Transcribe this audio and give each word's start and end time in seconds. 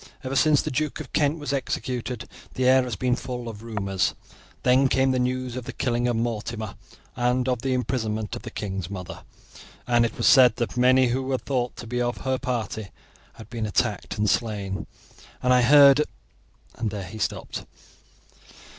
Ever 0.23 0.35
since 0.35 0.63
the 0.63 0.71
Duke 0.71 0.99
of 0.99 1.13
Kent 1.13 1.37
was 1.37 1.53
executed 1.53 2.27
the 2.55 2.67
air 2.67 2.81
has 2.81 2.95
been 2.95 3.15
full 3.15 3.47
of 3.47 3.61
rumours. 3.61 4.15
Then 4.63 4.87
came 4.87 5.11
news 5.11 5.55
of 5.55 5.65
the 5.65 5.71
killing 5.73 6.07
of 6.07 6.15
Mortimer 6.15 6.73
and 7.15 7.47
of 7.47 7.61
the 7.61 7.75
imprisonment 7.75 8.35
of 8.35 8.41
the 8.41 8.49
king's 8.49 8.89
mother, 8.89 9.21
and 9.85 10.03
it 10.03 10.17
was 10.17 10.25
said 10.25 10.55
that 10.55 10.75
many 10.75 11.09
who 11.09 11.21
were 11.21 11.37
thought 11.37 11.75
to 11.75 11.85
be 11.85 12.01
of 12.01 12.17
her 12.25 12.39
party 12.39 12.89
had 13.33 13.47
been 13.51 13.67
attacked 13.67 14.17
and 14.17 14.27
slain, 14.27 14.87
and 15.43 15.53
I 15.53 15.61
heard" 15.61 16.01
and 16.79 16.89
there 16.89 17.03
he 17.05 17.19
stopped. 17.19 17.65